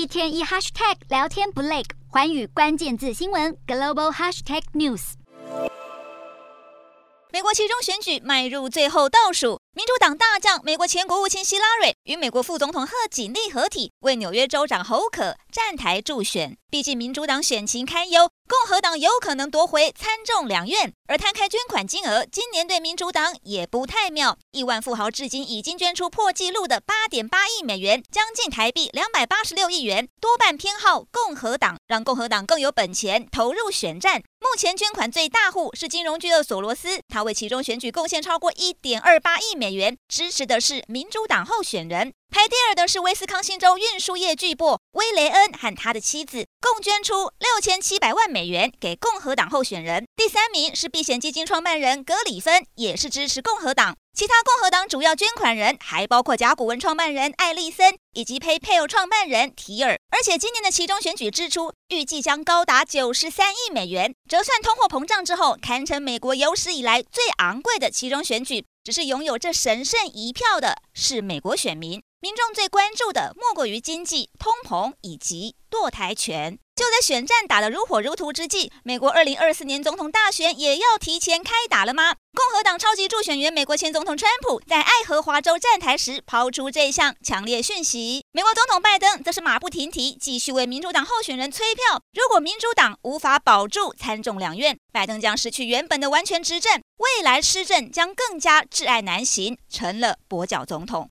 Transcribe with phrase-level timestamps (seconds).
[0.00, 5.12] 一天一 hashtag 聊天不累，环宇关键字新闻 global hashtag news。
[7.30, 16.56] 美国期中选举迈入最后倒数，民主党大将美国前国务卿希拉蕊与美国副总统贺锦丽合体，为纽约州长侯可站台助选。
[16.68, 20.92] 毕竟民主党选情堪忧，共和党有可能夺回参众两院。
[21.06, 24.36] 而摊开捐款金额，今年对民主党也不太妙。
[24.50, 34.22] 亿万富豪至今已经捐出破纪录的八点八亿美元，将近台币两百八十六亿元，多半偏好共和党，让共和党更有本钱投入选战。
[34.40, 42.14] 目前捐款最大户是金融巨鳄索罗斯，他为其中选举贡献超过一点二八亿美元，支持的是民主党候选人。
[42.30, 50.06] 排第二的是威斯康星州运输业巨擘威雷恩和他的妻子，共捐出六千七百万美元给共和党候选人。
[50.14, 53.96] 第三名是避险基金创办人格里芬，也是支持共和党。
[54.16, 59.98] 其他共和党主要捐款人还包括甲骨文创办人艾利森以及 PayPal 创办人提尔。
[60.10, 68.64] 而且今年的期中选举支出预计将高达九十三亿美元，折算通货膨胀之后，堪称美国有史以来最昂贵的期中选举。
[68.82, 72.02] 只是拥有这神圣一票的是美国选民。
[72.22, 76.58] 民众最关注的莫过于经济、通膨以及堕胎权。
[76.76, 82.14] 就在选战打得如火如荼之际，美国二零二四年总统大选也要提前开打了吗？
[82.34, 88.22] 共和党超级助选员、美国前总统川普在爱荷华州站台时抛出这项强烈讯息。
[88.32, 92.02] 美国总统拜登则是马不停蹄，继续为民主党候选人催票。
[92.12, 101.08] 如果民主党无法保住参众两院，拜登将失去原本的完全执政，未来施政将更加挚爱难行，成了跛脚总统。